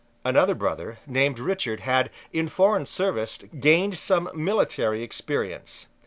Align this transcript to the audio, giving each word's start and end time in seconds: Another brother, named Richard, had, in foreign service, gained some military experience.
Another 0.25 0.55
brother, 0.55 0.97
named 1.05 1.37
Richard, 1.37 1.81
had, 1.81 2.09
in 2.33 2.49
foreign 2.49 2.87
service, 2.87 3.37
gained 3.59 3.99
some 3.99 4.31
military 4.33 5.03
experience. 5.03 5.89